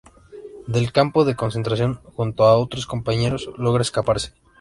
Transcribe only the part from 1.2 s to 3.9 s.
de concentración, junto a otros compañeros, logra